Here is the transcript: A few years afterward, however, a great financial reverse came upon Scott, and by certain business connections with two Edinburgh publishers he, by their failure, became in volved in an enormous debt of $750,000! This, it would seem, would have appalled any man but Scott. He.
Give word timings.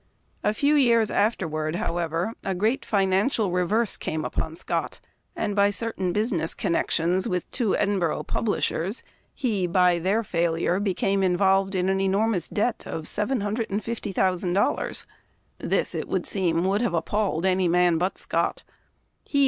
A 0.43 0.51
few 0.51 0.73
years 0.73 1.11
afterward, 1.11 1.75
however, 1.75 2.33
a 2.43 2.55
great 2.55 2.83
financial 2.83 3.51
reverse 3.51 3.97
came 3.97 4.25
upon 4.25 4.55
Scott, 4.55 4.99
and 5.35 5.55
by 5.55 5.69
certain 5.69 6.11
business 6.11 6.55
connections 6.55 7.29
with 7.29 7.47
two 7.51 7.77
Edinburgh 7.77 8.23
publishers 8.23 9.03
he, 9.31 9.67
by 9.67 9.99
their 9.99 10.23
failure, 10.23 10.79
became 10.79 11.21
in 11.21 11.37
volved 11.37 11.75
in 11.75 11.87
an 11.87 12.01
enormous 12.01 12.47
debt 12.47 12.81
of 12.87 13.03
$750,000! 13.03 15.05
This, 15.59 15.93
it 15.93 16.07
would 16.07 16.25
seem, 16.25 16.63
would 16.65 16.81
have 16.81 16.95
appalled 16.95 17.45
any 17.45 17.67
man 17.67 17.99
but 17.99 18.17
Scott. 18.17 18.63
He. 19.23 19.39